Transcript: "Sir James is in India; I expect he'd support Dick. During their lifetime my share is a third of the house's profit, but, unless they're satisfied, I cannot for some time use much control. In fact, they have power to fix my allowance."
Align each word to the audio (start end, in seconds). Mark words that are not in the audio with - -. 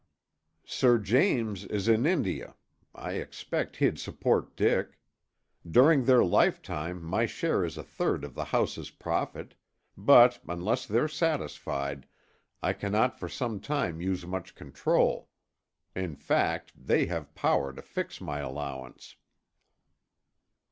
"Sir 0.65 0.97
James 0.97 1.63
is 1.63 1.87
in 1.87 2.07
India; 2.07 2.55
I 2.95 3.11
expect 3.21 3.77
he'd 3.77 3.99
support 3.99 4.55
Dick. 4.55 4.97
During 5.69 6.05
their 6.05 6.23
lifetime 6.23 7.03
my 7.03 7.27
share 7.27 7.63
is 7.63 7.77
a 7.77 7.83
third 7.83 8.23
of 8.23 8.33
the 8.33 8.45
house's 8.45 8.89
profit, 8.89 9.53
but, 9.95 10.39
unless 10.49 10.87
they're 10.87 11.07
satisfied, 11.07 12.07
I 12.63 12.73
cannot 12.73 13.19
for 13.19 13.29
some 13.29 13.59
time 13.59 14.01
use 14.01 14.25
much 14.25 14.55
control. 14.55 15.29
In 15.95 16.15
fact, 16.15 16.71
they 16.75 17.05
have 17.05 17.35
power 17.35 17.71
to 17.71 17.83
fix 17.83 18.19
my 18.19 18.39
allowance." 18.39 19.17